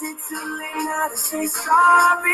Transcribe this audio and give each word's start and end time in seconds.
Is 0.00 0.08
it 0.08 0.18
too 0.30 0.56
late 0.56 0.84
now 0.88 1.08
to 1.08 1.16
say 1.18 1.44
sorry? 1.44 2.32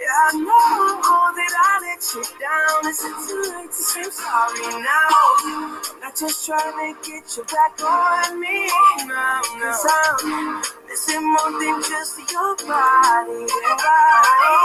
Yeah, 0.00 0.16
I 0.16 0.32
know 0.32 1.28
that 1.36 1.52
I 1.60 1.76
let 1.84 2.00
you 2.08 2.24
down. 2.40 2.88
Is 2.88 3.04
it 3.04 3.16
too 3.28 3.52
late 3.52 3.68
to 3.68 3.82
say 3.84 4.08
sorry 4.08 4.80
now? 4.80 5.12
I'm 5.44 6.00
not 6.00 6.16
just 6.16 6.46
trying 6.46 6.72
to 6.72 6.96
get 7.04 7.36
you 7.36 7.44
back 7.52 7.76
on 7.84 8.40
me. 8.40 8.64
No, 9.04 9.44
no. 9.60 9.76
Cause 9.76 9.92
I'm 9.92 10.62
missing 10.88 11.20
more 11.20 11.52
than 11.52 11.84
just 11.84 12.16
your 12.32 12.56
body. 12.56 13.44
Your 13.44 13.76
body. 13.84 14.56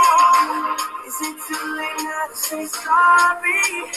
Is 1.04 1.20
it 1.20 1.36
too 1.52 1.66
late 1.76 2.00
now 2.00 2.32
to 2.32 2.38
say 2.40 2.64
sorry? 2.64 3.92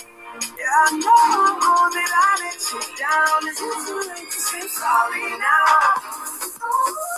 Yeah, 0.59 0.75
I 0.75 0.99
know 0.99 1.87
that 1.87 2.11
I 2.19 2.35
let 2.51 2.59
you 2.67 2.83
down. 2.99 3.47
Is 3.47 3.63
it 3.63 3.79
too 3.87 4.03
late 4.11 4.27
to 4.27 4.41
say 4.43 4.67
sorry 4.67 5.39
now? 5.39 7.12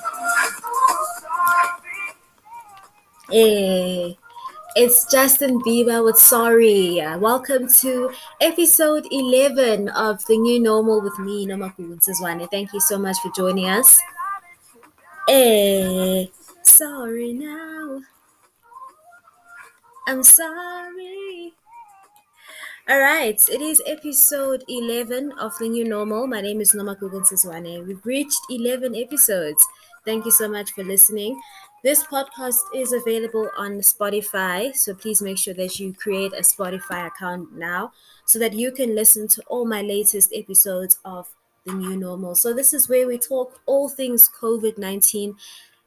Hey, 3.30 4.18
it's 4.76 5.10
Justin 5.10 5.58
Bieber 5.60 6.04
with 6.04 6.18
Sorry. 6.18 7.00
Welcome 7.18 7.68
to 7.80 8.10
episode 8.42 9.06
11 9.10 9.88
of 9.88 10.22
The 10.26 10.36
New 10.36 10.60
Normal 10.60 11.00
with 11.00 11.18
me, 11.18 11.46
Nomagugu 11.46 11.98
Ntsizwane. 11.98 12.50
Thank 12.50 12.74
you 12.74 12.80
so 12.80 12.98
much 12.98 13.16
for 13.22 13.30
joining 13.34 13.70
us. 13.70 13.98
Hey, 15.26 16.30
sorry 16.64 17.32
now. 17.32 18.02
I'm 20.06 20.22
sorry. 20.22 21.54
All 22.90 23.00
right, 23.00 23.42
it 23.48 23.62
is 23.62 23.80
episode 23.86 24.64
11 24.68 25.32
of 25.40 25.56
The 25.58 25.70
New 25.70 25.88
Normal. 25.88 26.26
My 26.26 26.42
name 26.42 26.60
is 26.60 26.72
Nomagugu 26.72 27.22
Ntsizwane. 27.22 27.86
We've 27.86 28.04
reached 28.04 28.40
11 28.50 28.94
episodes. 28.94 29.64
Thank 30.04 30.26
you 30.26 30.30
so 30.30 30.46
much 30.46 30.72
for 30.72 30.84
listening. 30.84 31.40
This 31.84 32.02
podcast 32.02 32.60
is 32.74 32.94
available 32.94 33.50
on 33.58 33.72
Spotify, 33.80 34.74
so 34.74 34.94
please 34.94 35.20
make 35.20 35.36
sure 35.36 35.52
that 35.52 35.78
you 35.78 35.92
create 35.92 36.32
a 36.32 36.40
Spotify 36.40 37.06
account 37.08 37.52
now 37.52 37.92
so 38.24 38.38
that 38.38 38.54
you 38.54 38.72
can 38.72 38.94
listen 38.94 39.28
to 39.28 39.42
all 39.48 39.66
my 39.66 39.82
latest 39.82 40.32
episodes 40.34 40.98
of 41.04 41.28
The 41.66 41.74
New 41.74 41.94
Normal. 41.94 42.36
So, 42.36 42.54
this 42.54 42.72
is 42.72 42.88
where 42.88 43.06
we 43.06 43.18
talk 43.18 43.60
all 43.66 43.90
things 43.90 44.30
COVID 44.30 44.78
19 44.78 45.36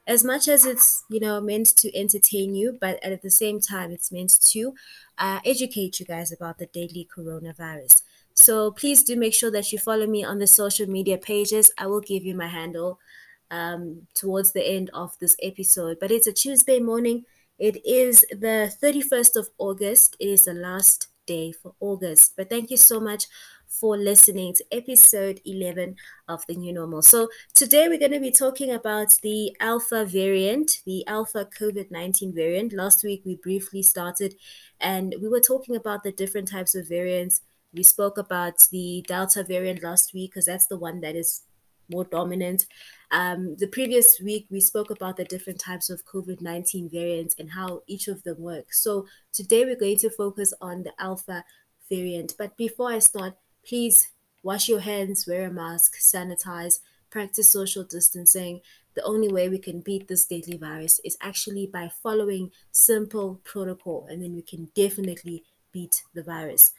as 0.06 0.22
much 0.22 0.46
as 0.46 0.64
it's 0.64 1.04
you 1.10 1.18
know 1.18 1.40
meant 1.40 1.66
to 1.78 1.92
entertain 1.98 2.54
you 2.54 2.78
but 2.80 3.02
at 3.02 3.20
the 3.20 3.30
same 3.30 3.60
time 3.60 3.90
it's 3.90 4.12
meant 4.12 4.40
to 4.52 4.74
uh, 5.18 5.40
educate 5.44 5.98
you 5.98 6.06
guys 6.06 6.30
about 6.30 6.58
the 6.58 6.66
deadly 6.66 7.08
coronavirus. 7.12 8.02
So 8.34 8.70
please 8.70 9.02
do 9.02 9.16
make 9.16 9.34
sure 9.34 9.50
that 9.50 9.72
you 9.72 9.80
follow 9.80 10.06
me 10.06 10.22
on 10.22 10.38
the 10.38 10.46
social 10.46 10.86
media 10.86 11.18
pages. 11.18 11.72
I 11.76 11.88
will 11.88 12.00
give 12.00 12.22
you 12.22 12.36
my 12.36 12.46
handle 12.46 13.00
um, 13.50 14.06
towards 14.14 14.52
the 14.52 14.66
end 14.66 14.90
of 14.94 15.16
this 15.20 15.36
episode. 15.42 15.98
But 16.00 16.10
it's 16.10 16.26
a 16.26 16.32
Tuesday 16.32 16.80
morning. 16.80 17.24
It 17.58 17.84
is 17.84 18.24
the 18.30 18.72
31st 18.82 19.36
of 19.36 19.48
August. 19.58 20.16
It 20.20 20.28
is 20.28 20.44
the 20.44 20.54
last 20.54 21.08
day 21.26 21.52
for 21.52 21.74
August. 21.80 22.34
But 22.36 22.50
thank 22.50 22.70
you 22.70 22.76
so 22.76 23.00
much 23.00 23.26
for 23.68 23.96
listening 23.96 24.54
to 24.54 24.64
episode 24.72 25.40
11 25.44 25.94
of 26.26 26.42
the 26.48 26.56
new 26.56 26.72
normal. 26.72 27.02
So, 27.02 27.28
today 27.54 27.86
we're 27.88 27.98
going 27.98 28.12
to 28.12 28.20
be 28.20 28.30
talking 28.30 28.72
about 28.72 29.14
the 29.22 29.54
alpha 29.60 30.04
variant, 30.04 30.80
the 30.86 31.06
alpha 31.06 31.44
COVID 31.44 31.90
19 31.90 32.34
variant. 32.34 32.72
Last 32.72 33.04
week 33.04 33.22
we 33.24 33.36
briefly 33.36 33.82
started 33.82 34.34
and 34.80 35.14
we 35.20 35.28
were 35.28 35.40
talking 35.40 35.76
about 35.76 36.02
the 36.02 36.12
different 36.12 36.50
types 36.50 36.74
of 36.74 36.88
variants. 36.88 37.42
We 37.72 37.82
spoke 37.82 38.16
about 38.16 38.58
the 38.70 39.04
delta 39.06 39.44
variant 39.44 39.82
last 39.82 40.14
week 40.14 40.30
because 40.30 40.46
that's 40.46 40.66
the 40.66 40.78
one 40.78 41.00
that 41.02 41.14
is 41.14 41.42
more 41.90 42.04
dominant. 42.04 42.66
Um, 43.10 43.56
the 43.56 43.66
previous 43.66 44.20
week, 44.20 44.46
we 44.50 44.60
spoke 44.60 44.90
about 44.90 45.16
the 45.16 45.24
different 45.24 45.60
types 45.60 45.90
of 45.90 46.04
COVID 46.04 46.40
19 46.40 46.90
variants 46.90 47.34
and 47.38 47.50
how 47.50 47.82
each 47.86 48.08
of 48.08 48.22
them 48.22 48.38
work. 48.38 48.72
So 48.72 49.06
today, 49.32 49.64
we're 49.64 49.76
going 49.76 49.98
to 49.98 50.10
focus 50.10 50.52
on 50.60 50.82
the 50.82 50.92
Alpha 50.98 51.44
variant. 51.88 52.34
But 52.38 52.56
before 52.56 52.92
I 52.92 52.98
start, 52.98 53.34
please 53.66 54.08
wash 54.42 54.68
your 54.68 54.80
hands, 54.80 55.26
wear 55.26 55.46
a 55.46 55.50
mask, 55.50 55.96
sanitize, 55.98 56.80
practice 57.10 57.52
social 57.52 57.84
distancing. 57.84 58.60
The 58.94 59.02
only 59.04 59.32
way 59.32 59.48
we 59.48 59.58
can 59.58 59.80
beat 59.80 60.08
this 60.08 60.26
deadly 60.26 60.56
virus 60.56 61.00
is 61.04 61.16
actually 61.20 61.66
by 61.66 61.90
following 62.02 62.50
simple 62.72 63.40
protocol, 63.44 64.06
and 64.10 64.22
then 64.22 64.34
we 64.34 64.42
can 64.42 64.70
definitely 64.74 65.44
beat 65.72 66.02
the 66.14 66.22
virus. 66.22 66.72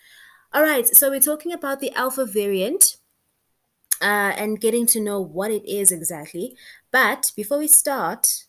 All 0.54 0.64
right, 0.64 0.88
so 0.88 1.10
we're 1.10 1.20
talking 1.20 1.54
about 1.54 1.80
the 1.80 1.94
Alpha 1.94 2.26
variant 2.26 2.98
uh, 4.02 4.34
and 4.38 4.62
getting 4.62 4.86
to 4.88 5.00
know 5.00 5.20
what 5.20 5.52
it 5.52 5.66
is 5.66 5.92
exactly. 5.92 6.56
But 6.92 7.32
before 7.36 7.60
we 7.60 7.68
start, 7.68 8.46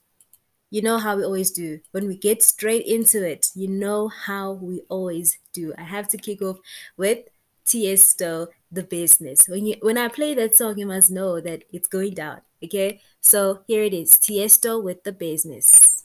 you 0.71 0.83
know 0.83 0.99
how 0.99 1.17
we 1.17 1.25
always 1.25 1.51
do. 1.51 1.81
When 1.91 2.07
we 2.07 2.17
get 2.17 2.43
straight 2.43 2.87
into 2.87 3.27
it, 3.27 3.49
you 3.55 3.69
know 3.69 4.09
how 4.09 4.53
we 4.53 4.83
always 4.89 5.39
do. 5.53 5.75
I 5.77 5.83
have 5.83 6.09
to 6.09 6.17
kick 6.17 6.41
off 6.43 6.59
with 6.97 7.29
Tiesto, 7.67 8.49
the 8.71 8.85
business. 8.85 9.49
When 9.49 9.67
you 9.67 9.77
when 9.81 9.99
I 9.99 10.09
play 10.09 10.35
that 10.35 10.57
song, 10.57 10.79
you 10.79 10.87
must 10.87 11.11
know 11.11 11.41
that 11.41 11.65
it's 11.73 11.89
going 11.89 12.15
down. 12.15 12.43
Okay, 12.63 13.01
so 13.21 13.63
here 13.67 13.83
it 13.83 13.95
is, 13.95 14.13
Tiesto 14.13 14.83
with 14.83 15.03
the 15.03 15.13
business. 15.13 16.05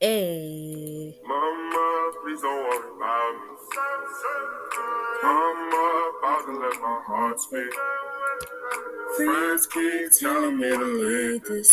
Hey. 0.00 1.20
Mama, 1.26 1.99
please 2.22 2.40
don't 2.40 2.68
worry 2.68 2.90
about 2.96 3.32
me. 3.34 3.50
I'm 5.22 5.68
about 5.68 6.46
to 6.46 6.52
let 6.58 6.80
my 6.80 7.02
heart 7.06 7.40
speak. 7.40 7.72
Friends 9.16 9.66
keep 9.66 10.10
telling 10.18 10.58
me 10.58 10.70
to 10.70 10.84
leave 10.84 11.44
this. 11.44 11.72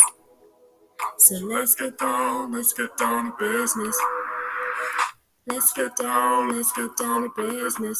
So 1.18 1.34
let's 1.36 1.74
get 1.74 1.98
down, 1.98 2.52
let's 2.52 2.72
get 2.72 2.96
down 2.96 3.32
to 3.32 3.32
business. 3.38 3.98
Let's 5.46 5.72
get 5.72 5.96
down, 5.96 6.54
let's 6.54 6.72
get 6.72 6.96
down 6.96 7.22
to 7.22 7.30
business. 7.36 7.98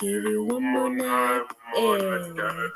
Give 0.00 0.24
you 0.24 0.44
one 0.44 0.62
more 0.62 0.90
night, 0.90 1.42
yeah. 1.76 2.68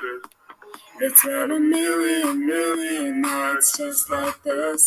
It's 1.00 1.24
been 1.24 1.50
a 1.50 1.58
million, 1.58 2.46
million 2.46 3.20
nights 3.22 3.78
just 3.78 4.10
like 4.10 4.42
this. 4.42 4.86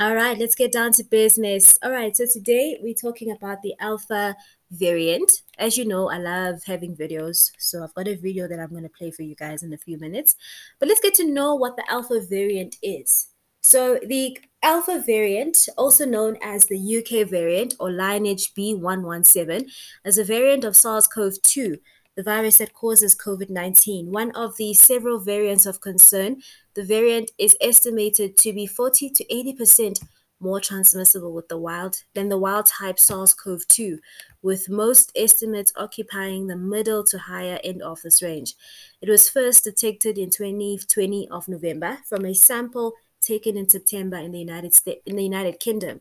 All 0.00 0.14
right, 0.14 0.38
let's 0.38 0.54
get 0.54 0.70
down 0.70 0.92
to 0.92 1.02
business. 1.02 1.76
All 1.82 1.90
right, 1.90 2.16
so 2.16 2.24
today 2.32 2.78
we're 2.80 2.94
talking 2.94 3.32
about 3.32 3.62
the 3.62 3.74
alpha 3.80 4.36
variant. 4.70 5.42
As 5.58 5.76
you 5.76 5.84
know, 5.84 6.08
I 6.08 6.18
love 6.18 6.62
having 6.64 6.94
videos, 6.94 7.50
so 7.58 7.82
I've 7.82 7.94
got 7.94 8.06
a 8.06 8.14
video 8.14 8.46
that 8.46 8.60
I'm 8.60 8.70
going 8.70 8.84
to 8.84 8.88
play 8.88 9.10
for 9.10 9.22
you 9.22 9.34
guys 9.34 9.64
in 9.64 9.72
a 9.72 9.76
few 9.76 9.98
minutes. 9.98 10.36
But 10.78 10.88
let's 10.88 11.00
get 11.00 11.14
to 11.14 11.26
know 11.28 11.56
what 11.56 11.74
the 11.74 11.82
alpha 11.90 12.20
variant 12.20 12.76
is. 12.80 13.30
So 13.60 13.98
the 14.06 14.38
alpha 14.62 15.02
variant, 15.04 15.68
also 15.76 16.04
known 16.04 16.38
as 16.44 16.66
the 16.66 16.78
UK 16.78 17.28
variant 17.28 17.74
or 17.80 17.90
lineage 17.90 18.54
B117, 18.54 19.68
is 20.04 20.16
a 20.16 20.22
variant 20.22 20.62
of 20.62 20.76
SARS-CoV-2, 20.76 21.80
the 22.18 22.24
virus 22.24 22.58
that 22.58 22.74
causes 22.74 23.14
COVID-19. 23.14 24.06
One 24.06 24.32
of 24.32 24.56
the 24.56 24.74
several 24.74 25.20
variants 25.20 25.66
of 25.66 25.80
concern, 25.80 26.42
the 26.74 26.82
variant 26.82 27.30
is 27.38 27.56
estimated 27.60 28.36
to 28.38 28.52
be 28.52 28.66
40 28.66 29.10
to 29.10 29.24
80% 29.26 30.02
more 30.40 30.58
transmissible 30.58 31.32
with 31.32 31.46
the 31.46 31.56
wild 31.56 32.02
than 32.14 32.28
the 32.28 32.36
wild 32.36 32.66
type 32.66 32.98
SARS-CoV-2, 32.98 33.98
with 34.42 34.68
most 34.68 35.12
estimates 35.14 35.72
occupying 35.76 36.48
the 36.48 36.56
middle 36.56 37.04
to 37.04 37.18
higher 37.18 37.60
end 37.62 37.82
of 37.82 38.02
this 38.02 38.20
range. 38.20 38.54
It 39.00 39.08
was 39.08 39.28
first 39.28 39.62
detected 39.62 40.18
in 40.18 40.30
2020 40.30 41.28
of 41.30 41.46
November 41.46 41.98
from 42.04 42.24
a 42.24 42.34
sample 42.34 42.94
taken 43.20 43.56
in 43.56 43.68
September 43.68 44.16
in 44.16 44.32
the 44.32 44.40
United 44.40 44.76
in 45.06 45.14
the 45.14 45.22
United 45.22 45.60
Kingdom, 45.60 46.00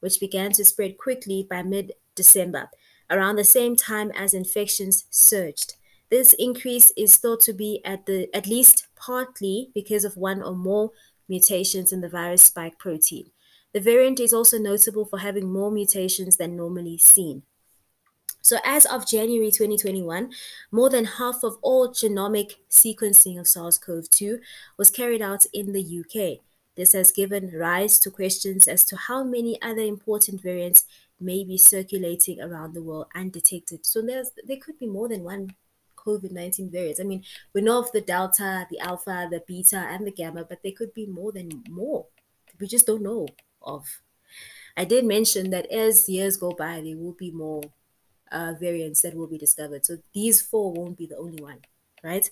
which 0.00 0.20
began 0.20 0.52
to 0.52 0.64
spread 0.66 0.98
quickly 0.98 1.46
by 1.48 1.62
mid-December, 1.62 2.68
around 3.10 3.36
the 3.36 3.44
same 3.44 3.76
time 3.76 4.10
as 4.16 4.34
infections 4.34 5.04
surged. 5.10 5.74
This 6.10 6.32
increase 6.34 6.92
is 6.96 7.16
thought 7.16 7.40
to 7.42 7.52
be 7.52 7.80
at 7.84 8.06
the 8.06 8.28
at 8.34 8.46
least 8.46 8.86
partly 8.96 9.70
because 9.74 10.04
of 10.04 10.16
one 10.16 10.42
or 10.42 10.54
more 10.54 10.90
mutations 11.28 11.92
in 11.92 12.00
the 12.00 12.08
virus 12.08 12.42
spike 12.42 12.78
protein. 12.78 13.30
The 13.72 13.80
variant 13.80 14.20
is 14.20 14.32
also 14.32 14.58
notable 14.58 15.04
for 15.04 15.18
having 15.18 15.52
more 15.52 15.70
mutations 15.70 16.36
than 16.36 16.56
normally 16.56 16.98
seen. 16.98 17.42
So, 18.40 18.58
as 18.62 18.84
of 18.84 19.06
January 19.06 19.50
2021, 19.50 20.30
more 20.70 20.90
than 20.90 21.06
half 21.06 21.42
of 21.42 21.56
all 21.62 21.88
genomic 21.88 22.56
sequencing 22.70 23.40
of 23.40 23.48
SARS 23.48 23.78
CoV 23.78 24.08
2 24.10 24.38
was 24.76 24.90
carried 24.90 25.22
out 25.22 25.46
in 25.54 25.72
the 25.72 25.82
UK. 25.82 26.44
This 26.76 26.92
has 26.92 27.10
given 27.10 27.56
rise 27.56 27.98
to 28.00 28.10
questions 28.10 28.68
as 28.68 28.84
to 28.84 28.96
how 28.96 29.24
many 29.24 29.60
other 29.62 29.80
important 29.80 30.42
variants 30.42 30.84
may 31.24 31.44
be 31.44 31.58
circulating 31.58 32.40
around 32.40 32.74
the 32.74 32.82
world 32.82 33.06
undetected. 33.14 33.86
So, 33.86 34.02
there's, 34.02 34.30
there 34.46 34.58
could 34.58 34.78
be 34.78 34.86
more 34.86 35.08
than 35.08 35.24
one 35.24 35.54
COVID 35.96 36.32
19 36.32 36.70
variants. 36.70 37.00
I 37.00 37.04
mean, 37.04 37.24
we 37.52 37.60
know 37.60 37.80
of 37.80 37.92
the 37.92 38.00
Delta, 38.00 38.66
the 38.70 38.78
Alpha, 38.80 39.28
the 39.30 39.42
Beta, 39.46 39.76
and 39.76 40.06
the 40.06 40.12
Gamma, 40.12 40.44
but 40.44 40.62
there 40.62 40.72
could 40.72 40.94
be 40.94 41.06
more 41.06 41.32
than 41.32 41.64
more. 41.68 42.06
We 42.60 42.66
just 42.66 42.86
don't 42.86 43.02
know 43.02 43.26
of. 43.62 44.00
I 44.76 44.84
did 44.84 45.04
mention 45.04 45.50
that 45.50 45.70
as 45.70 46.08
years 46.08 46.36
go 46.36 46.52
by, 46.52 46.80
there 46.80 46.96
will 46.96 47.12
be 47.18 47.30
more 47.30 47.62
uh, 48.30 48.54
variants 48.58 49.02
that 49.02 49.14
will 49.14 49.28
be 49.28 49.38
discovered. 49.38 49.86
So 49.86 49.98
these 50.12 50.42
four 50.42 50.72
won't 50.72 50.98
be 50.98 51.06
the 51.06 51.16
only 51.16 51.42
one, 51.42 51.60
right? 52.02 52.28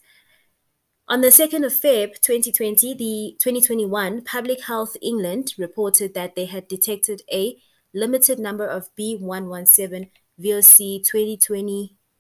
On 1.09 1.21
the 1.21 1.29
2nd 1.29 1.65
of 1.65 1.73
Feb 1.73 2.21
2020, 2.21 2.95
the 2.95 3.37
2021 3.39 4.23
Public 4.23 4.63
Health 4.65 4.97
England 5.03 5.55
reported 5.59 6.15
that 6.15 6.35
they 6.37 6.47
had 6.47 6.69
detected 6.69 7.23
a 7.31 7.57
limited 7.95 8.39
number 8.39 8.67
of 8.67 8.89
B117 8.99 10.11
VOC 10.41 11.03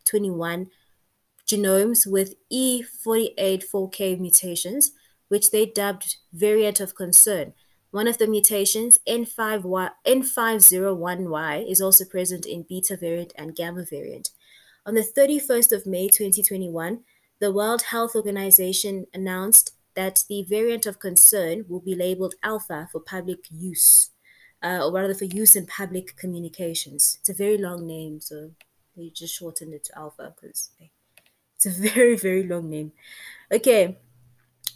2020-21 0.07 0.69
genomes 1.47 2.07
with 2.07 2.35
E484K 2.53 4.19
mutations, 4.19 4.93
which 5.29 5.51
they 5.51 5.67
dubbed 5.67 6.17
variant 6.33 6.81
of 6.81 6.95
concern. 6.95 7.53
One 7.91 8.09
of 8.09 8.17
the 8.19 8.27
mutations, 8.27 8.99
N5Y, 9.07 9.91
N501Y, 10.07 11.71
is 11.71 11.81
also 11.81 12.05
present 12.07 12.47
in 12.47 12.65
beta 12.67 12.97
variant 12.97 13.35
and 13.37 13.55
gamma 13.55 13.85
variant. 13.85 14.31
On 14.87 14.95
the 14.95 15.03
31st 15.03 15.73
of 15.73 15.87
May 15.87 16.09
2021, 16.09 17.01
the 17.39 17.53
World 17.53 17.83
Health 17.83 18.17
Organization 18.17 19.07
announced 19.13 19.75
that 19.95 20.25
the 20.29 20.43
variant 20.49 20.87
of 20.87 20.99
concern 20.99 21.67
will 21.69 21.81
be 21.81 21.95
labeled 21.95 22.35
alpha 22.43 22.89
for 22.91 23.01
public 23.01 23.41
use, 23.51 24.11
uh, 24.63 24.85
or 24.85 24.93
rather 24.93 25.15
for 25.15 25.25
use 25.25 25.57
in 25.57 25.67
public 25.67 26.17
communications. 26.17 27.19
It's 27.21 27.31
a 27.31 27.35
very 27.35 27.59
long 27.59 27.87
name, 27.87 28.21
so 28.21 28.53
they 28.97 29.11
just 29.11 29.35
shortened 29.35 29.75
it 29.75 29.85
to 29.85 29.99
alpha 29.99 30.35
because 30.35 30.71
it's 31.57 31.67
a 31.67 31.71
very, 31.95 32.17
very 32.17 32.43
long 32.43 32.71
name. 32.71 32.93
Okay, 33.51 33.99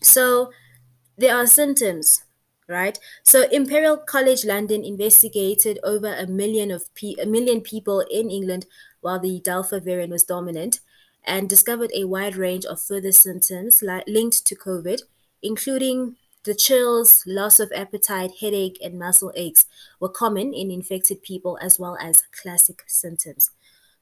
so 0.02 0.52
there 1.16 1.36
are 1.36 1.46
symptoms 1.46 2.22
right? 2.68 2.98
So 3.22 3.48
Imperial 3.50 3.96
College 3.96 4.44
London 4.44 4.84
investigated 4.84 5.78
over 5.84 6.12
a 6.12 6.26
million 6.26 6.70
of 6.70 6.92
pe- 6.94 7.14
a 7.20 7.26
million 7.26 7.60
people 7.60 8.00
in 8.10 8.30
England 8.30 8.66
while 9.00 9.20
the 9.20 9.40
Delta 9.40 9.78
variant 9.78 10.10
was 10.10 10.24
dominant, 10.24 10.80
and 11.24 11.48
discovered 11.48 11.90
a 11.94 12.04
wide 12.04 12.36
range 12.36 12.64
of 12.64 12.80
further 12.80 13.12
symptoms 13.12 13.82
li- 13.82 14.02
linked 14.06 14.44
to 14.46 14.56
COVID, 14.56 15.02
including 15.42 16.16
the 16.46 16.54
chills, 16.54 17.22
loss 17.26 17.60
of 17.60 17.70
appetite, 17.74 18.30
headache, 18.40 18.78
and 18.82 18.98
muscle 18.98 19.32
aches 19.36 19.66
were 20.00 20.08
common 20.08 20.54
in 20.54 20.70
infected 20.70 21.22
people 21.22 21.58
as 21.60 21.78
well 21.78 21.98
as 22.00 22.22
classic 22.40 22.82
symptoms. 22.86 23.50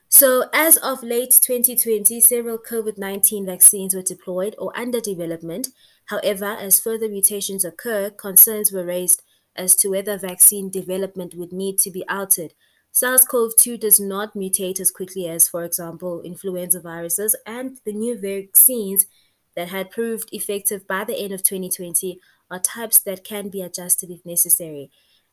So, 0.08 0.52
as 0.54 0.78
of 0.78 1.02
late 1.02 1.40
2020, 1.42 2.22
several 2.22 2.60
COVID 2.60 3.00
19 3.00 3.48
vaccines 3.48 3.96
were 3.96 4.04
deployed 4.04 4.54
or 4.60 4.72
under 4.78 5.00
development. 5.00 5.70
However, 6.06 6.45
as 6.45 6.80
further 6.80 7.07
mutations 7.07 7.63
occur, 7.63 8.09
concerns 8.09 8.71
were 8.71 8.86
raised 8.86 9.21
as 9.56 9.75
to 9.77 9.89
whether 9.89 10.18
vaccine 10.18 10.69
development 10.69 11.36
would 11.36 11.51
need 11.51 11.80
to 11.80 11.92
be 11.92 12.07
altered. 12.07 12.53
SARS 12.92 13.24
CoV 13.24 13.56
2 13.56 13.77
does 13.77 14.00
not 14.00 14.33
mutate 14.33 14.80
as 14.80 14.92
quickly 14.92 15.27
as, 15.27 15.48
for 15.48 15.63
example, 15.63 16.21
influenza 16.21 16.81
viruses, 16.81 17.36
and 17.45 17.77
the 17.86 17.94
new 17.94 18.19
vaccines 18.19 19.06
that 19.55 19.70
had 19.70 19.91
proved 19.91 20.29
effective 20.31 20.88
by 20.88 21.03
the 21.03 21.17
end 21.17 21.31
of 21.31 21.43
2020 21.43 22.20
are 22.50 22.60
types 22.60 23.00
that 23.00 23.24
can 23.24 23.50
be 23.50 23.62
adjusted 23.62 24.10
if 24.10 24.25
necessary. 24.25 24.91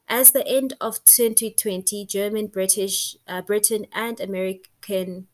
As 0.08 0.30
the 0.30 0.46
end 0.46 0.74
of 0.80 1.04
2020, 1.04 2.06
German, 2.06 2.46
British, 2.46 3.16
uh, 3.26 3.42
Britain, 3.42 3.86
and 3.92 4.20
American 4.20 5.26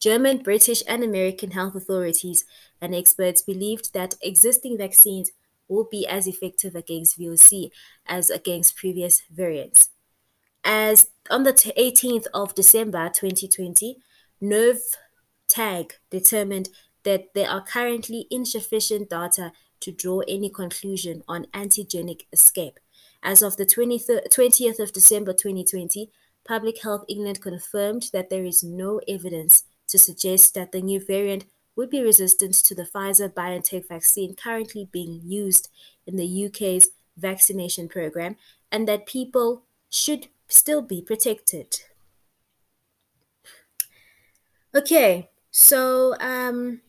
German, 0.00 0.38
British, 0.38 0.82
and 0.86 1.02
American 1.02 1.50
health 1.52 1.74
authorities 1.74 2.44
and 2.80 2.94
experts 2.94 3.42
believed 3.42 3.92
that 3.94 4.14
existing 4.22 4.78
vaccines 4.78 5.32
will 5.66 5.88
be 5.90 6.06
as 6.06 6.26
effective 6.26 6.74
against 6.74 7.18
VOC 7.18 7.70
as 8.06 8.30
against 8.30 8.76
previous 8.76 9.22
variants. 9.30 9.90
As 10.64 11.10
on 11.30 11.42
the 11.42 11.52
18th 11.52 12.26
of 12.32 12.54
December 12.54 13.08
2020, 13.08 13.96
Nerve 14.40 14.80
Tag 15.48 15.94
determined 16.10 16.68
that 17.04 17.34
there 17.34 17.48
are 17.48 17.64
currently 17.64 18.26
insufficient 18.30 19.10
data 19.10 19.52
to 19.80 19.92
draw 19.92 20.20
any 20.28 20.50
conclusion 20.50 21.22
on 21.28 21.46
antigenic 21.54 22.22
escape. 22.32 22.78
As 23.22 23.42
of 23.42 23.56
the 23.56 23.66
20th 23.66 24.78
of 24.78 24.92
December 24.92 25.32
2020, 25.32 26.10
Public 26.46 26.82
Health 26.82 27.04
England 27.08 27.40
confirmed 27.40 28.10
that 28.12 28.30
there 28.30 28.44
is 28.44 28.62
no 28.62 29.00
evidence 29.08 29.64
to 29.88 29.98
suggest 29.98 30.54
that 30.54 30.72
the 30.72 30.80
new 30.80 31.04
variant 31.04 31.44
would 31.76 31.90
be 31.90 32.02
resistant 32.02 32.54
to 32.54 32.74
the 32.74 32.84
Pfizer 32.84 33.32
BioNTech 33.32 33.88
vaccine 33.88 34.34
currently 34.34 34.88
being 34.90 35.20
used 35.24 35.68
in 36.06 36.16
the 36.16 36.46
UK's 36.46 36.88
vaccination 37.16 37.88
program 37.88 38.36
and 38.70 38.86
that 38.88 39.06
people 39.06 39.62
should 39.88 40.28
still 40.48 40.82
be 40.82 41.00
protected. 41.00 41.80
Okay, 44.74 45.30
so 45.50 46.14
um, 46.20 46.80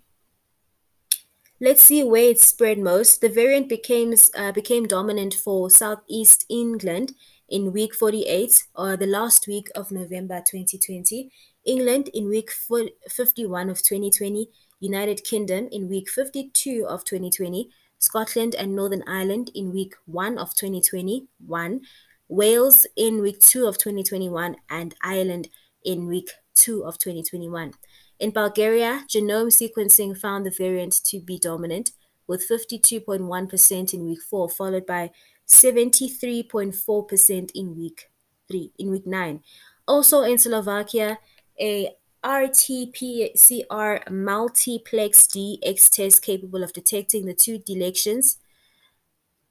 Let's 1.62 1.84
see 1.84 2.06
where 2.06 2.29
it 2.32 2.39
spread 2.39 2.79
most. 2.79 3.20
The 3.20 3.27
variant 3.27 3.68
became, 3.68 4.13
uh, 4.34 4.53
became 4.53 4.88
dominant 4.88 5.34
for 5.34 5.70
Southeast 5.70 6.46
England 6.48 7.15
in 7.50 7.74
week 7.74 7.94
48, 7.94 8.63
or 8.75 8.96
the 8.96 9.06
last 9.06 9.46
week 9.46 9.68
of 9.75 9.91
November 9.91 10.38
2020, 10.39 11.29
England 11.70 12.10
in 12.16 12.28
week 12.28 12.52
51 12.52 13.70
of 13.70 13.84
2020, 13.84 14.50
United 14.80 15.24
Kingdom 15.24 15.70
in 15.72 15.88
week 15.88 16.10
52 16.10 16.88
of 16.90 17.04
2020, 17.04 17.70
Scotland 18.00 18.56
and 18.56 18.76
Northern 18.76 19.04
Ireland 19.06 19.52
in 19.54 19.72
week 19.72 19.94
1 20.08 20.40
of 20.40 20.56
2021, 20.56 21.82
Wales 22.28 22.88
in 22.96 23.22
week 23.22 23.40
2 23.40 23.68
of 23.68 23.78
2021, 23.78 24.56
and 24.72 24.96
Ireland 25.04 25.50
in 25.86 26.08
week 26.08 26.32
2 26.56 26.84
of 26.84 26.98
2021. 26.98 27.74
In 28.20 28.32
Bulgaria, 28.32 29.06
genome 29.08 29.52
sequencing 29.52 30.18
found 30.18 30.48
the 30.48 30.52
variant 30.52 30.94
to 31.06 31.20
be 31.20 31.38
dominant, 31.38 31.92
with 32.26 32.50
52.1% 32.50 33.94
in 33.94 34.08
week 34.08 34.22
4, 34.28 34.50
followed 34.50 34.88
by 34.88 35.12
73.4% 35.48 37.52
in 37.54 37.78
week 37.78 38.10
3, 38.48 38.72
in 38.80 38.90
week 38.90 39.06
9. 39.06 39.44
Also 39.88 40.22
in 40.22 40.40
Slovakia, 40.40 41.20
a 41.62 41.96
RT-PCR 42.24 44.10
multiplex 44.12 45.25
DX 45.28 45.89
test 45.89 46.22
capable 46.22 46.63
of 46.63 46.74
detecting 46.74 47.25
the 47.25 47.34
two 47.34 47.60
deletions 47.60 48.38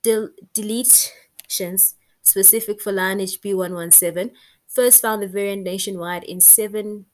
del- 0.02 0.30
delete 0.52 1.14
infections 1.38 1.94
specific 2.22 2.82
for 2.82 2.92
lineage 2.92 3.40
B117 3.40 4.32
first 4.66 5.00
found 5.00 5.22
the 5.22 5.28
variant 5.28 5.64
nationwide 5.64 6.24
in 6.24 6.38
74% 6.38 7.04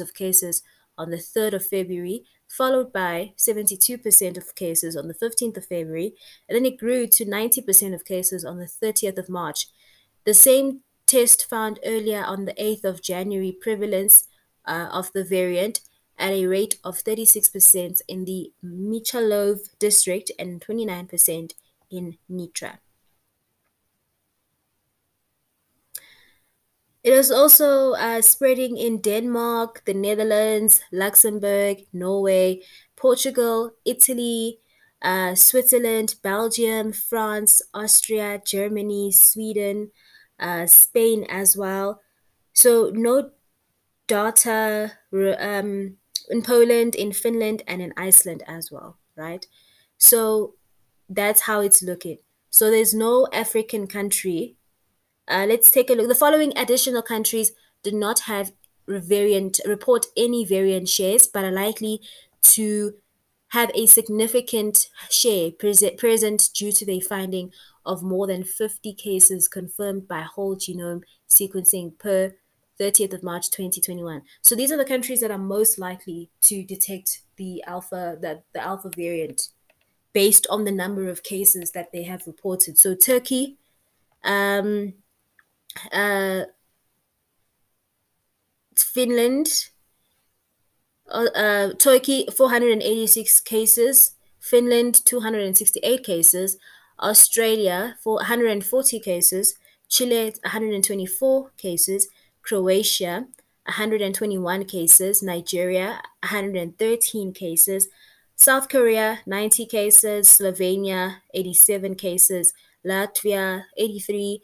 of 0.00 0.14
cases 0.14 0.62
on 0.96 1.10
the 1.10 1.16
3rd 1.16 1.54
of 1.54 1.66
February, 1.66 2.24
followed 2.48 2.92
by 2.92 3.32
72% 3.36 4.36
of 4.36 4.54
cases 4.56 4.96
on 4.96 5.06
the 5.06 5.14
15th 5.14 5.56
of 5.56 5.66
February, 5.66 6.14
and 6.48 6.56
then 6.56 6.66
it 6.66 6.78
grew 6.78 7.06
to 7.06 7.24
90% 7.24 7.94
of 7.94 8.04
cases 8.04 8.44
on 8.44 8.58
the 8.58 8.66
30th 8.66 9.18
of 9.18 9.28
March. 9.28 9.68
The 10.24 10.34
same 10.34 10.80
test 11.08 11.48
found 11.48 11.80
earlier 11.84 12.22
on 12.22 12.44
the 12.44 12.54
8th 12.54 12.84
of 12.84 13.02
January 13.02 13.52
prevalence 13.52 14.28
uh, 14.66 14.88
of 14.92 15.10
the 15.12 15.24
variant 15.24 15.80
at 16.18 16.32
a 16.32 16.46
rate 16.46 16.78
of 16.84 16.96
36% 16.96 18.00
in 18.06 18.24
the 18.24 18.52
Michalov 18.64 19.58
district 19.78 20.30
and 20.38 20.60
29% 20.60 21.52
in 21.90 22.18
Nitra. 22.30 22.78
It 27.04 27.12
is 27.12 27.30
also 27.30 27.92
uh, 27.92 28.20
spreading 28.20 28.76
in 28.76 29.00
Denmark, 29.00 29.84
the 29.86 29.94
Netherlands, 29.94 30.82
Luxembourg, 30.92 31.78
Norway, 31.92 32.60
Portugal, 32.96 33.70
Italy, 33.86 34.58
uh, 35.00 35.34
Switzerland, 35.34 36.16
Belgium, 36.22 36.92
France, 36.92 37.62
Austria, 37.72 38.42
Germany, 38.44 39.12
Sweden, 39.12 39.90
uh, 40.38 40.66
Spain 40.66 41.24
as 41.28 41.56
well. 41.56 42.00
So 42.52 42.90
no 42.92 43.30
data 44.06 44.92
um, 45.12 45.96
in 46.30 46.42
Poland, 46.42 46.94
in 46.94 47.12
Finland, 47.12 47.62
and 47.66 47.80
in 47.82 47.92
Iceland 47.96 48.42
as 48.46 48.70
well, 48.70 48.96
right? 49.16 49.46
So 49.96 50.54
that's 51.08 51.42
how 51.42 51.60
it's 51.60 51.82
looking. 51.82 52.18
So 52.50 52.70
there's 52.70 52.94
no 52.94 53.28
African 53.32 53.86
country 53.86 54.58
uh, 55.28 55.44
let's 55.46 55.70
take 55.70 55.90
a 55.90 55.92
look. 55.92 56.08
The 56.08 56.14
following 56.14 56.56
additional 56.56 57.02
countries 57.02 57.52
do 57.82 57.92
not 57.92 58.20
have 58.20 58.52
variant 58.88 59.60
report 59.66 60.06
any 60.16 60.44
variant 60.44 60.88
shares, 60.88 61.26
but 61.26 61.44
are 61.44 61.52
likely 61.52 62.00
to 62.42 62.94
have 63.48 63.70
a 63.74 63.86
significant 63.86 64.88
share 65.10 65.50
present, 65.50 65.98
present 65.98 66.48
due 66.54 66.72
to 66.72 66.84
the 66.86 67.00
finding 67.00 67.52
of 67.88 68.02
more 68.02 68.26
than 68.26 68.44
50 68.44 68.92
cases 68.92 69.48
confirmed 69.48 70.06
by 70.06 70.20
whole 70.20 70.54
genome 70.54 71.02
sequencing 71.28 71.98
per 71.98 72.34
30th 72.78 73.14
of 73.14 73.22
March 73.22 73.50
2021. 73.50 74.22
So 74.42 74.54
these 74.54 74.70
are 74.70 74.76
the 74.76 74.84
countries 74.84 75.20
that 75.20 75.30
are 75.30 75.38
most 75.38 75.78
likely 75.78 76.30
to 76.42 76.62
detect 76.62 77.22
the 77.36 77.64
alpha 77.66 78.16
the, 78.20 78.42
the 78.52 78.60
alpha 78.60 78.90
variant 78.94 79.48
based 80.12 80.46
on 80.50 80.64
the 80.64 80.70
number 80.70 81.08
of 81.08 81.22
cases 81.22 81.72
that 81.72 81.90
they 81.92 82.04
have 82.04 82.26
reported. 82.26 82.78
So 82.78 82.94
Turkey, 82.94 83.56
um, 84.22 84.94
uh, 85.92 86.42
Finland, 88.76 89.48
uh, 91.10 91.26
uh, 91.34 91.72
Turkey 91.74 92.26
486 92.36 93.40
cases, 93.40 94.12
Finland 94.40 95.04
268 95.04 96.04
cases, 96.04 96.58
Australia 97.00 97.96
for 98.02 98.16
140 98.16 99.00
cases, 99.00 99.54
Chile 99.88 100.32
124 100.42 101.50
cases, 101.56 102.08
Croatia 102.42 103.26
121 103.64 104.64
cases, 104.64 105.22
Nigeria 105.22 106.00
113 106.22 107.32
cases, 107.32 107.88
South 108.34 108.68
Korea 108.68 109.20
90 109.26 109.66
cases, 109.66 110.28
Slovenia 110.28 111.16
87 111.34 111.94
cases, 111.94 112.52
Latvia 112.84 113.64
83 113.76 114.40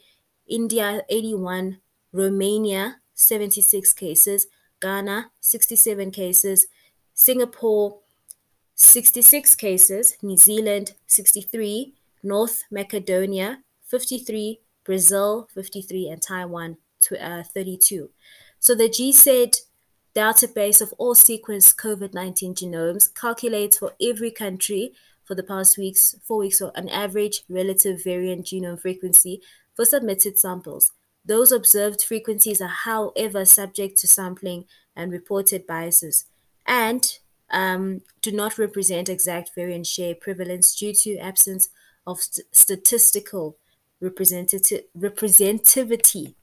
India 0.47 1.01
81, 1.09 1.79
Romania 2.13 2.97
76 3.15 3.93
cases, 3.93 4.47
Ghana 4.79 5.31
67 5.39 6.11
cases, 6.11 6.67
Singapore 7.13 7.99
66 8.75 9.55
cases, 9.55 10.17
New 10.21 10.37
Zealand 10.37 10.93
63, 11.07 11.93
North 12.25 12.63
Macedonia 12.71 13.59
53, 13.87 14.59
Brazil 14.83 15.47
53, 15.53 16.09
and 16.09 16.21
Taiwan 16.21 16.77
uh, 17.19 17.43
32. 17.43 18.09
So 18.59 18.75
the 18.75 18.89
GISAID 18.89 19.57
database 20.15 20.81
of 20.81 20.93
all 20.97 21.13
sequenced 21.13 21.75
COVID 21.75 22.13
19 22.13 22.55
genomes 22.55 23.13
calculates 23.13 23.77
for 23.77 23.93
every 24.01 24.31
country 24.31 24.93
for 25.23 25.35
the 25.35 25.43
past 25.43 25.77
weeks, 25.77 26.15
four 26.23 26.37
weeks, 26.39 26.61
or 26.61 26.71
an 26.75 26.89
average 26.89 27.43
relative 27.47 28.03
variant 28.03 28.45
genome 28.45 28.79
frequency 28.79 29.41
for 29.75 29.85
submitted 29.85 30.39
samples. 30.39 30.91
Those 31.23 31.51
observed 31.51 32.03
frequencies 32.03 32.61
are, 32.61 32.67
however, 32.67 33.45
subject 33.45 33.97
to 33.99 34.07
sampling 34.07 34.65
and 34.95 35.11
reported 35.11 35.65
biases 35.67 36.25
and 36.65 37.19
um, 37.51 38.01
do 38.21 38.31
not 38.31 38.57
represent 38.57 39.09
exact 39.09 39.51
variant 39.55 39.85
share 39.87 40.15
prevalence 40.15 40.75
due 40.75 40.93
to 40.93 41.17
absence 41.17 41.69
of 42.05 42.21
st- 42.21 42.47
statistical 42.51 43.57
representati- 44.01 44.83
representativity. 44.97 46.35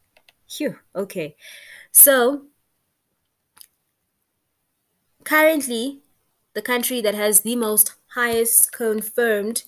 Phew, 0.48 0.76
okay. 0.94 1.36
So, 1.90 2.46
currently, 5.24 6.00
the 6.54 6.62
country 6.62 7.00
that 7.00 7.14
has 7.14 7.40
the 7.40 7.56
most 7.56 7.94
highest 8.14 8.72
confirmed 8.72 9.64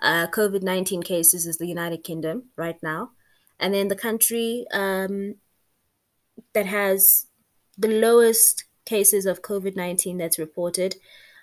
uh, 0.00 0.26
COVID 0.26 0.62
19 0.62 1.02
cases 1.02 1.46
is 1.46 1.56
the 1.56 1.66
United 1.66 2.04
Kingdom 2.04 2.44
right 2.56 2.80
now. 2.82 3.10
And 3.58 3.72
then 3.72 3.88
the 3.88 3.96
country 3.96 4.66
um, 4.72 5.36
that 6.52 6.66
has 6.66 7.26
the 7.78 7.88
lowest 7.88 8.64
cases 8.84 9.26
of 9.26 9.42
COVID 9.42 9.76
19 9.76 10.18
that's 10.18 10.38
reported. 10.38 10.96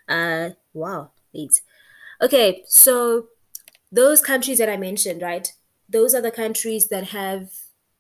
Uh, 0.08 0.52
wow, 0.74 1.12
eight. 1.34 1.62
Okay, 2.22 2.64
so 2.68 3.28
those 3.94 4.22
countries 4.22 4.58
that 4.58 4.70
I 4.70 4.78
mentioned, 4.78 5.22
right? 5.22 5.54
Those 5.88 6.16
are 6.16 6.22
the 6.22 6.32
countries 6.32 6.90
that 6.90 7.10
have 7.10 7.52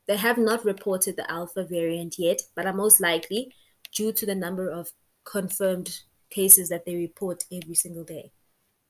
that 0.07 0.19
have 0.19 0.38
not 0.38 0.65
reported 0.65 1.15
the 1.15 1.29
alpha 1.31 1.63
variant 1.63 2.15
yet, 2.17 2.41
but 2.55 2.65
are 2.65 2.73
most 2.73 3.00
likely 3.00 3.53
due 3.95 4.12
to 4.12 4.25
the 4.25 4.35
number 4.35 4.69
of 4.69 4.91
confirmed 5.23 6.01
cases 6.29 6.67
that 6.69 6.85
they 6.85 6.95
report 6.95 7.45
every 7.51 7.75
single 7.75 8.03
day. 8.03 8.31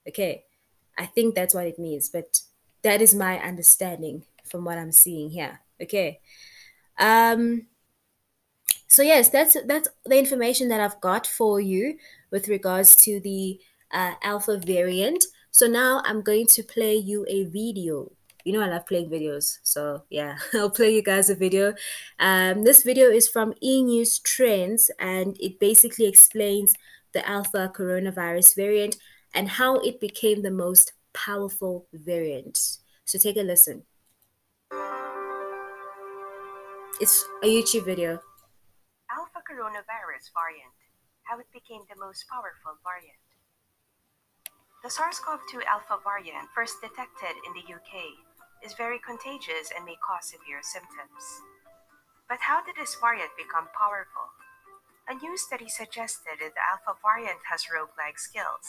Okay, 0.08 0.46
I 0.98 1.06
think 1.06 1.36
that's 1.36 1.54
what 1.54 1.68
it 1.68 1.78
means, 1.78 2.10
but 2.10 2.40
that 2.84 3.02
is 3.02 3.14
my 3.14 3.38
understanding 3.40 4.24
from 4.46 4.64
what 4.64 4.78
I'm 4.78 4.92
seeing 4.92 5.30
here. 5.30 5.60
Okay. 5.82 6.22
Um 6.98 7.68
so 8.88 9.02
yes, 9.02 9.30
that's 9.30 9.58
that's 9.66 9.90
the 10.06 10.18
information 10.18 10.70
that 10.70 10.80
I've 10.80 11.02
got 11.02 11.28
for 11.28 11.60
you 11.60 11.98
with 12.32 12.48
regards 12.48 12.96
to 12.98 13.20
the 13.20 13.60
uh, 13.92 14.14
alpha 14.24 14.58
variant. 14.58 15.26
So 15.54 15.68
now 15.68 16.02
I'm 16.04 16.24
going 16.24 16.48
to 16.48 16.64
play 16.64 16.96
you 16.96 17.28
a 17.30 17.44
video. 17.44 18.12
You 18.44 18.54
know 18.54 18.62
I 18.62 18.70
love 18.70 18.88
playing 18.88 19.12
videos, 19.12 19.60
so 19.62 20.02
yeah, 20.10 20.38
I'll 20.56 20.72
play 20.72 20.96
you 20.96 21.04
guys 21.04 21.30
a 21.30 21.36
video. 21.36 21.76
Um, 22.18 22.64
this 22.64 22.82
video 22.82 23.12
is 23.12 23.30
from 23.30 23.54
E 23.62 23.84
News 23.84 24.18
Trends, 24.18 24.90
and 24.98 25.38
it 25.40 25.60
basically 25.60 26.08
explains 26.08 26.74
the 27.14 27.22
alpha 27.30 27.72
coronavirus 27.72 28.56
variant 28.56 28.98
and 29.36 29.48
how 29.48 29.76
it 29.76 30.02
became 30.02 30.42
the 30.42 30.50
most 30.50 30.94
powerful 31.14 31.86
variant. 31.94 32.80
So 33.06 33.20
take 33.20 33.38
a 33.38 33.44
listen. 33.44 33.84
It's 37.00 37.24
a 37.44 37.48
YouTube 37.48 37.86
video. 37.86 38.20
Alpha 39.12 39.46
coronavirus 39.46 40.34
variant, 40.34 40.74
how 41.30 41.38
it 41.38 41.46
became 41.54 41.86
the 41.88 42.00
most 42.02 42.26
powerful 42.28 42.74
variant. 42.82 43.23
The 44.84 44.92
SARS-CoV-2 44.92 45.64
alpha 45.64 45.96
variant, 46.04 46.52
first 46.52 46.84
detected 46.84 47.40
in 47.48 47.56
the 47.56 47.64
UK, 47.64 48.20
is 48.60 48.76
very 48.76 49.00
contagious 49.00 49.72
and 49.72 49.88
may 49.88 49.96
cause 50.04 50.28
severe 50.28 50.60
symptoms. 50.60 51.24
But 52.28 52.44
how 52.44 52.60
did 52.60 52.76
this 52.76 53.00
variant 53.00 53.32
become 53.40 53.72
powerful? 53.72 54.36
A 55.08 55.16
new 55.16 55.40
study 55.40 55.72
suggested 55.72 56.36
that 56.44 56.52
the 56.52 56.68
alpha 56.68 57.00
variant 57.00 57.48
has 57.48 57.72
rogue-like 57.72 58.20
skills, 58.20 58.68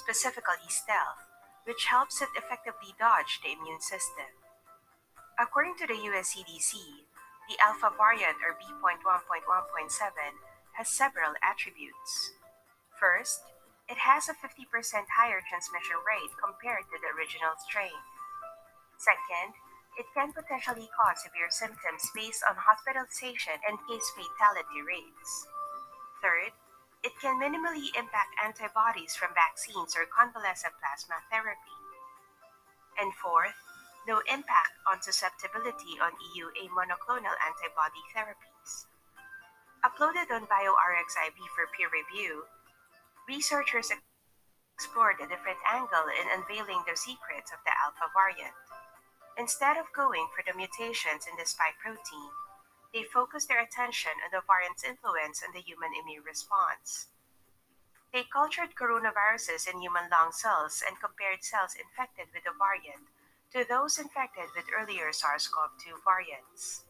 specifically 0.00 0.64
stealth, 0.72 1.28
which 1.68 1.92
helps 1.92 2.24
it 2.24 2.32
effectively 2.40 2.96
dodge 2.96 3.44
the 3.44 3.52
immune 3.52 3.84
system. 3.84 4.32
According 5.36 5.76
to 5.84 5.86
the 5.86 6.00
US 6.08 6.32
CDC, 6.32 7.04
the 7.52 7.60
alpha 7.60 7.92
variant 8.00 8.40
or 8.40 8.56
B.1.1.7 8.56 9.04
has 10.80 10.88
several 10.88 11.36
attributes. 11.44 12.32
First, 12.96 13.44
it 13.90 13.98
has 13.98 14.30
a 14.30 14.38
50% 14.38 14.70
higher 15.18 15.42
transmission 15.42 15.98
rate 16.06 16.30
compared 16.38 16.86
to 16.86 16.96
the 17.02 17.10
original 17.10 17.58
strain. 17.58 17.98
Second, 19.02 19.58
it 19.98 20.06
can 20.14 20.30
potentially 20.30 20.86
cause 20.94 21.26
severe 21.26 21.50
symptoms 21.50 22.06
based 22.14 22.46
on 22.46 22.54
hospitalization 22.54 23.58
and 23.66 23.82
case 23.90 24.06
fatality 24.14 24.80
rates. 24.86 25.50
Third, 26.22 26.54
it 27.02 27.18
can 27.18 27.42
minimally 27.42 27.90
impact 27.98 28.38
antibodies 28.38 29.18
from 29.18 29.34
vaccines 29.34 29.98
or 29.98 30.06
convalescent 30.06 30.78
plasma 30.78 31.18
therapy. 31.32 31.78
And 32.94 33.10
fourth, 33.18 33.58
no 34.06 34.22
impact 34.30 34.78
on 34.86 35.02
susceptibility 35.02 35.98
on 35.98 36.14
EUA 36.30 36.70
monoclonal 36.70 37.34
antibody 37.42 38.04
therapies. 38.14 38.86
Uploaded 39.82 40.30
on 40.30 40.46
bioRxiv 40.46 41.34
for 41.56 41.66
peer 41.72 41.88
review, 41.88 42.44
researchers 43.30 43.94
explored 44.74 45.22
a 45.22 45.30
different 45.30 45.62
angle 45.70 46.10
in 46.10 46.26
unveiling 46.34 46.82
the 46.82 46.98
secrets 46.98 47.54
of 47.54 47.62
the 47.62 47.70
alpha 47.78 48.10
variant. 48.10 48.58
Instead 49.38 49.78
of 49.78 49.86
going 49.94 50.26
for 50.34 50.42
the 50.42 50.58
mutations 50.58 51.30
in 51.30 51.38
the 51.38 51.46
spike 51.46 51.78
protein, 51.78 52.34
they 52.90 53.06
focused 53.06 53.46
their 53.46 53.62
attention 53.62 54.10
on 54.18 54.34
the 54.34 54.42
variant's 54.50 54.82
influence 54.82 55.46
on 55.46 55.54
the 55.54 55.62
human 55.62 55.94
immune 55.94 56.26
response. 56.26 57.14
They 58.10 58.26
cultured 58.26 58.74
coronaviruses 58.74 59.70
in 59.70 59.78
human 59.78 60.10
lung 60.10 60.34
cells 60.34 60.82
and 60.82 60.98
compared 60.98 61.46
cells 61.46 61.78
infected 61.78 62.34
with 62.34 62.42
the 62.42 62.58
variant 62.58 63.06
to 63.54 63.62
those 63.62 63.94
infected 63.94 64.50
with 64.58 64.66
earlier 64.74 65.14
SARS 65.14 65.46
CoV 65.46 65.70
2 65.78 66.02
variants. 66.02 66.82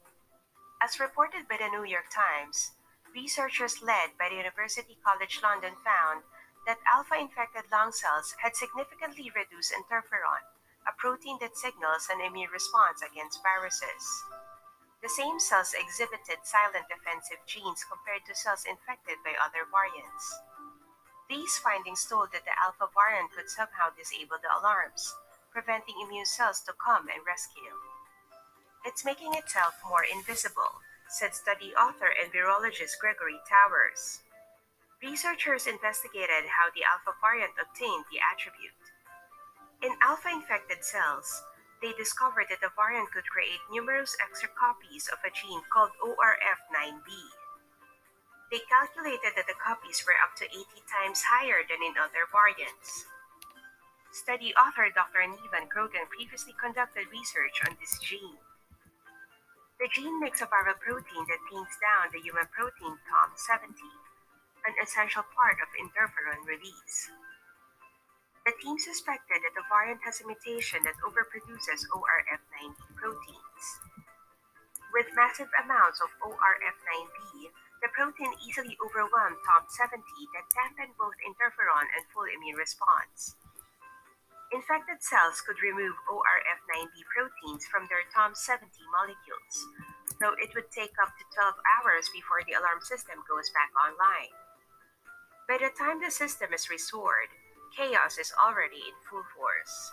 As 0.80 0.96
reported 0.96 1.44
by 1.44 1.60
the 1.60 1.68
New 1.68 1.84
York 1.84 2.08
Times, 2.08 2.72
researchers 3.14 3.82
led 3.82 4.14
by 4.18 4.28
the 4.28 4.38
University 4.38 4.98
College 5.02 5.40
London 5.42 5.74
found 5.82 6.22
that 6.66 6.82
alpha 6.86 7.16
infected 7.16 7.64
lung 7.72 7.92
cells 7.92 8.34
had 8.38 8.54
significantly 8.54 9.32
reduced 9.34 9.74
interferon, 9.74 10.44
a 10.86 10.92
protein 10.96 11.38
that 11.40 11.56
signals 11.56 12.08
an 12.12 12.20
immune 12.20 12.50
response 12.52 13.02
against 13.02 13.42
viruses. 13.42 14.04
The 15.02 15.08
same 15.08 15.40
cells 15.40 15.72
exhibited 15.72 16.44
silent 16.44 16.84
defensive 16.92 17.40
genes 17.48 17.84
compared 17.88 18.28
to 18.28 18.36
cells 18.36 18.68
infected 18.68 19.16
by 19.24 19.32
other 19.40 19.64
variants. 19.64 20.24
These 21.28 21.56
findings 21.64 22.04
told 22.04 22.32
that 22.32 22.44
the 22.44 22.58
alpha 22.58 22.90
variant 22.92 23.32
could 23.32 23.48
somehow 23.48 23.94
disable 23.96 24.36
the 24.42 24.52
alarms, 24.52 25.14
preventing 25.52 25.96
immune 26.02 26.28
cells 26.28 26.60
to 26.68 26.76
come 26.76 27.08
and 27.08 27.24
rescue. 27.24 27.72
It's 28.84 29.04
making 29.04 29.32
itself 29.34 29.80
more 29.88 30.04
invisible, 30.04 30.84
said 31.10 31.34
study 31.34 31.74
author 31.74 32.14
and 32.14 32.30
virologist 32.30 32.94
Gregory 33.02 33.42
Towers. 33.50 34.22
Researchers 35.02 35.66
investigated 35.66 36.46
how 36.46 36.70
the 36.70 36.86
alpha 36.86 37.10
variant 37.18 37.58
obtained 37.58 38.06
the 38.14 38.22
attribute. 38.22 38.78
In 39.82 39.98
alpha 39.98 40.30
infected 40.30 40.86
cells, 40.86 41.42
they 41.82 41.90
discovered 41.98 42.46
that 42.46 42.62
the 42.62 42.70
variant 42.78 43.10
could 43.10 43.26
create 43.26 43.58
numerous 43.72 44.14
extra 44.22 44.54
copies 44.54 45.10
of 45.10 45.18
a 45.26 45.34
gene 45.34 45.66
called 45.72 45.90
ORF9b. 45.98 47.10
They 48.54 48.62
calculated 48.70 49.34
that 49.34 49.50
the 49.50 49.58
copies 49.58 50.04
were 50.06 50.20
up 50.22 50.38
to 50.38 50.46
80 50.46 50.62
times 50.86 51.26
higher 51.26 51.66
than 51.66 51.82
in 51.82 51.98
other 51.98 52.30
variants. 52.30 53.08
Study 54.12 54.54
author 54.54 54.90
Dr. 54.94 55.26
Nevan 55.26 55.66
Krogan 55.66 56.06
previously 56.06 56.54
conducted 56.60 57.10
research 57.10 57.62
on 57.66 57.74
this 57.80 57.98
gene. 57.98 58.38
The 59.80 59.88
gene 59.88 60.20
makes 60.20 60.44
a 60.44 60.46
viral 60.46 60.76
protein 60.76 61.24
that 61.24 61.48
pins 61.48 61.72
down 61.80 62.12
the 62.12 62.20
human 62.20 62.44
protein 62.52 63.00
TOM70, 63.08 63.80
an 64.68 64.76
essential 64.76 65.24
part 65.32 65.56
of 65.56 65.72
interferon 65.72 66.44
release. 66.44 67.08
The 68.44 68.52
team 68.60 68.76
suspected 68.76 69.40
that 69.40 69.56
the 69.56 69.64
variant 69.72 70.04
has 70.04 70.20
a 70.20 70.28
mutation 70.28 70.84
that 70.84 71.00
overproduces 71.00 71.88
ORF9b 71.96 72.76
proteins. 72.92 73.64
With 74.92 75.16
massive 75.16 75.48
amounts 75.64 76.04
of 76.04 76.12
ORF9b, 76.28 77.48
the 77.80 77.88
protein 77.96 78.36
easily 78.44 78.76
overwhelmed 78.84 79.40
TOM70 79.48 80.04
that 80.36 80.52
dampened 80.52 80.92
both 81.00 81.16
interferon 81.24 81.88
and 81.96 82.04
full 82.12 82.28
immune 82.28 82.60
response. 82.60 83.39
Infected 84.52 84.98
cells 84.98 85.40
could 85.46 85.62
remove 85.62 85.94
ORF9b 86.10 86.94
proteins 87.06 87.66
from 87.70 87.86
their 87.86 88.02
TOM70 88.10 88.82
molecules, 88.90 89.56
though 90.18 90.34
it 90.42 90.50
would 90.58 90.70
take 90.74 90.90
up 90.98 91.14
to 91.14 91.24
12 91.38 91.54
hours 91.78 92.10
before 92.10 92.42
the 92.42 92.58
alarm 92.58 92.82
system 92.82 93.22
goes 93.30 93.46
back 93.54 93.70
online. 93.78 94.34
By 95.46 95.58
the 95.62 95.70
time 95.78 96.02
the 96.02 96.10
system 96.10 96.52
is 96.52 96.68
restored, 96.68 97.30
chaos 97.76 98.18
is 98.18 98.32
already 98.34 98.82
in 98.82 98.94
full 99.06 99.22
force. 99.38 99.92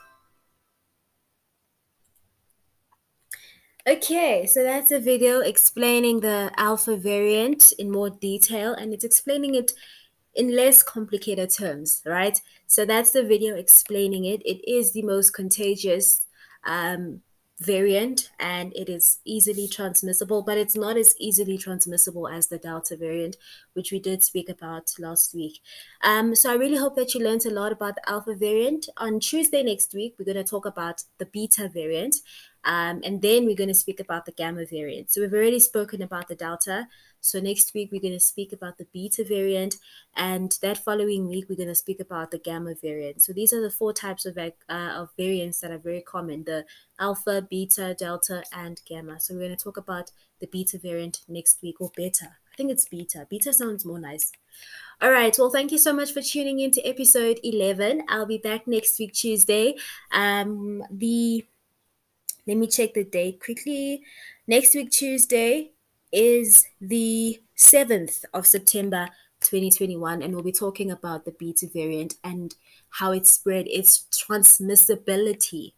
Okay, 3.88 4.48
so 4.48 4.64
that's 4.64 4.92
a 4.92 5.00
video 5.00 5.40
explaining 5.40 6.20
the 6.20 6.52
alpha 6.58 6.98
variant 6.98 7.72
in 7.78 7.92
more 7.92 8.10
detail, 8.10 8.74
and 8.74 8.92
it's 8.92 9.06
explaining 9.06 9.56
it 9.56 9.72
in 10.38 10.56
less 10.56 10.84
complicated 10.84 11.50
terms, 11.50 12.02
right? 12.06 12.40
So 12.68 12.86
that's 12.86 13.12
the 13.12 13.24
video 13.24 13.56
explaining 13.56 14.26
it. 14.26 14.42
It 14.46 14.62
is 14.70 14.94
the 14.94 15.02
most 15.02 15.32
contagious 15.32 16.26
um, 16.64 17.22
variant 17.60 18.30
and 18.40 18.72
it 18.76 18.88
is 18.88 19.18
easily 19.26 19.68
transmissible, 19.68 20.44
but 20.44 20.60
it's 20.60 20.76
not 20.76 20.96
as 20.96 21.16
easily 21.20 21.58
transmissible 21.58 22.28
as 22.28 22.48
the 22.48 22.60
Delta 22.60 22.96
variant, 22.96 23.36
which 23.74 23.92
we 23.92 24.00
did 24.00 24.24
speak 24.24 24.48
about 24.48 24.94
last 25.00 25.34
week. 25.34 25.60
Um, 26.04 26.36
so 26.36 26.52
I 26.52 26.56
really 26.56 26.78
hope 26.78 26.96
that 26.98 27.16
you 27.16 27.24
learned 27.24 27.48
a 27.48 27.50
lot 27.50 27.72
about 27.72 27.96
the 27.96 28.08
Alpha 28.08 28.36
variant. 28.36 28.88
On 28.98 29.20
Tuesday 29.20 29.64
next 29.64 29.92
week, 29.96 30.16
we're 30.20 30.32
going 30.32 30.38
to 30.38 30.44
talk 30.44 30.68
about 30.68 31.04
the 31.18 31.26
Beta 31.26 31.68
variant. 31.68 32.18
Um, 32.64 33.02
and 33.04 33.22
then 33.22 33.46
we're 33.46 33.56
going 33.56 33.70
to 33.70 33.74
speak 33.74 34.00
about 34.00 34.26
the 34.26 34.34
Gamma 34.34 34.66
variant. 34.66 35.10
So 35.10 35.22
we've 35.22 35.34
already 35.34 35.60
spoken 35.60 36.02
about 36.02 36.28
the 36.28 36.36
Delta. 36.36 36.88
So 37.22 37.40
next 37.40 37.74
week 37.74 37.90
we're 37.92 38.02
going 38.02 38.14
to 38.14 38.20
speak 38.20 38.54
about 38.54 38.78
the 38.78 38.88
beta 38.94 39.24
variant, 39.24 39.76
and 40.16 40.58
that 40.62 40.84
following 40.84 41.28
week 41.28 41.46
we're 41.50 41.56
going 41.56 41.68
to 41.68 41.76
speak 41.76 42.00
about 42.00 42.32
the 42.32 42.40
gamma 42.40 42.76
variant. 42.82 43.22
So 43.22 43.34
these 43.34 43.54
are 43.54 43.62
the 43.62 43.72
four 43.72 43.94
types 43.94 44.26
of 44.26 44.38
uh, 44.38 44.52
of 44.70 45.10
variants 45.18 45.60
that 45.62 45.72
are 45.72 45.78
very 45.78 46.02
common: 46.02 46.44
the 46.44 46.66
alpha, 47.00 47.46
beta, 47.50 47.96
delta, 47.98 48.44
and 48.54 48.82
gamma. 48.86 49.20
So 49.20 49.34
we're 49.34 49.42
going 49.42 49.58
to 49.58 49.64
talk 49.64 49.78
about 49.78 50.12
the 50.40 50.48
beta 50.48 50.78
variant 50.78 51.22
next 51.28 51.62
week, 51.62 51.80
or 51.80 51.92
beta. 51.96 52.26
I 52.26 52.56
think 52.58 52.72
it's 52.72 52.90
beta. 52.90 53.28
Beta 53.30 53.54
sounds 53.54 53.86
more 53.86 54.00
nice. 54.00 54.32
All 55.00 55.12
right. 55.12 55.36
Well, 55.38 55.52
thank 55.52 55.72
you 55.72 55.78
so 55.78 55.94
much 55.94 56.12
for 56.12 56.22
tuning 56.24 56.60
in 56.60 56.72
to 56.72 56.82
episode 56.82 57.40
11. 57.44 58.04
I'll 58.10 58.26
be 58.26 58.40
back 58.40 58.66
next 58.68 58.98
week, 58.98 59.14
Tuesday. 59.14 59.76
Um, 60.12 60.84
the 60.90 61.46
let 62.48 62.58
me 62.58 62.68
check 62.68 62.94
the 62.94 63.04
date 63.04 63.44
quickly. 63.44 64.02
Next 64.48 64.74
week, 64.74 64.90
Tuesday, 64.90 65.72
is 66.12 66.66
the 66.80 67.42
7th 67.58 68.24
of 68.34 68.48
September 68.48 69.10
2021, 69.42 70.22
and 70.22 70.34
we'll 70.34 70.44
be 70.44 70.52
talking 70.52 70.92
about 70.92 71.26
the 71.26 71.32
beta 71.32 71.68
variant 71.72 72.16
and 72.24 72.56
how 72.90 73.12
it 73.12 73.28
spread, 73.28 73.68
its 73.68 74.08
transmissibility. 74.12 75.74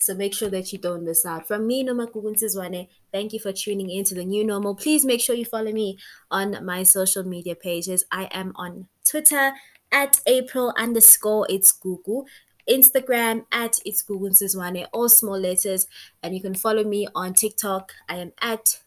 So 0.00 0.14
make 0.14 0.32
sure 0.32 0.48
that 0.50 0.72
you 0.72 0.78
don't 0.78 1.04
miss 1.04 1.26
out. 1.26 1.48
From 1.48 1.66
me, 1.66 1.84
Nomagugu 1.84 2.36
Ntsizwane, 2.36 2.88
thank 3.12 3.32
you 3.32 3.40
for 3.40 3.52
tuning 3.52 3.90
in 3.90 4.04
to 4.04 4.14
the 4.14 4.24
new 4.24 4.44
normal. 4.44 4.76
Please 4.76 5.04
make 5.04 5.20
sure 5.20 5.34
you 5.34 5.44
follow 5.44 5.72
me 5.72 5.98
on 6.30 6.64
my 6.64 6.84
social 6.84 7.24
media 7.24 7.56
pages. 7.56 8.04
I 8.12 8.28
am 8.30 8.52
on 8.54 8.86
Twitter 9.04 9.52
at 9.90 10.20
April 10.26 10.72
underscore 10.78 11.46
it's 11.50 11.72
Gugu. 11.72 12.24
Instagram 12.70 13.46
at 13.50 13.78
it's 13.84 14.02
Gugu 14.04 14.86
all 14.92 15.08
small 15.08 15.38
letters. 15.38 15.88
And 16.22 16.34
you 16.34 16.42
can 16.42 16.54
follow 16.54 16.84
me 16.84 17.08
on 17.14 17.34
TikTok. 17.34 17.92
I 18.08 18.16
am 18.16 18.32
at 18.40 18.78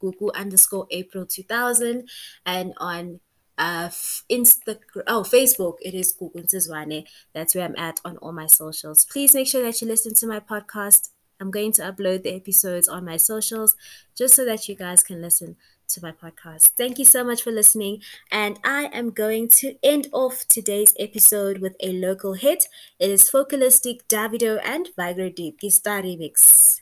Gugu 0.00 0.32
underscore 0.34 0.86
April 0.90 1.26
2000 1.26 2.08
and 2.46 2.74
on 2.78 3.20
uh 3.58 3.88
oh 3.88 5.24
Facebook 5.24 5.74
it 5.80 5.94
is 5.94 6.14
Gugu 6.18 6.44
Ntsizwane. 6.44 7.04
That's 7.34 7.54
where 7.54 7.64
I'm 7.64 7.76
at 7.76 8.00
on 8.04 8.16
all 8.18 8.32
my 8.32 8.46
socials. 8.46 9.04
Please 9.04 9.34
make 9.34 9.48
sure 9.48 9.62
that 9.62 9.80
you 9.80 9.88
listen 9.88 10.14
to 10.14 10.26
my 10.26 10.40
podcast. 10.40 11.10
I'm 11.40 11.50
going 11.50 11.72
to 11.74 11.82
upload 11.82 12.22
the 12.24 12.34
episodes 12.34 12.88
on 12.88 13.04
my 13.04 13.16
socials 13.16 13.76
just 14.16 14.34
so 14.34 14.44
that 14.44 14.68
you 14.68 14.74
guys 14.74 15.02
can 15.02 15.22
listen 15.22 15.56
to 15.88 16.00
my 16.02 16.12
podcast. 16.12 16.70
Thank 16.76 16.98
you 16.98 17.04
so 17.04 17.24
much 17.24 17.42
for 17.42 17.50
listening. 17.50 18.02
And 18.30 18.58
I 18.64 18.90
am 18.92 19.10
going 19.10 19.48
to 19.60 19.76
end 19.82 20.08
off 20.12 20.44
today's 20.48 20.94
episode 20.98 21.58
with 21.58 21.74
a 21.80 21.92
local 21.92 22.34
hit. 22.34 22.64
It 22.98 23.10
is 23.10 23.30
Focalistic 23.30 24.06
Davido 24.08 24.60
and 24.64 24.88
Vigro 24.98 25.34
Deep 25.34 25.58
Ke 25.60 25.70
Star 25.70 26.02
Remix. 26.02 26.80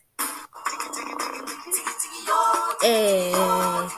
Have 2.87 3.91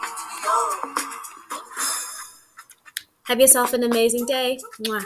yourself 3.38 3.74
an 3.74 3.82
amazing 3.82 4.24
day. 4.24 4.58
Mwah. 4.80 5.04